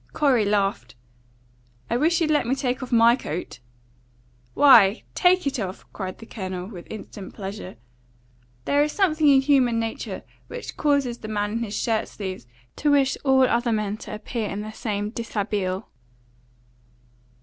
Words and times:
Corey 0.13 0.45
laughed. 0.45 0.95
"I 1.87 1.95
wish 1.95 2.19
you'd 2.21 2.31
let 2.31 2.47
me 2.47 2.55
take 2.55 2.81
off 2.81 2.91
MY 2.91 3.15
coat." 3.17 3.59
"Why, 4.55 5.03
TAKE 5.13 5.45
it 5.45 5.59
off!" 5.59 5.85
cried 5.93 6.17
the 6.17 6.25
Colonel, 6.25 6.65
with 6.65 6.87
instant 6.89 7.35
pleasure. 7.35 7.75
There 8.65 8.81
is 8.81 8.91
something 8.91 9.27
in 9.27 9.41
human 9.41 9.79
nature 9.79 10.23
which 10.47 10.75
causes 10.75 11.19
the 11.19 11.27
man 11.27 11.51
in 11.51 11.59
his 11.61 11.77
shirt 11.77 12.07
sleeves 12.07 12.47
to 12.77 12.89
wish 12.89 13.15
all 13.23 13.43
other 13.43 13.71
men 13.71 13.95
to 13.97 14.15
appear 14.15 14.49
in 14.49 14.61
the 14.61 14.71
same 14.73 15.11
deshabille. 15.11 15.85